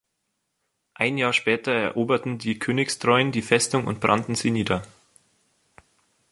[0.95, 4.81] Ein Jahr später eroberten die Königstreuen die Festung und brannten sie nieder.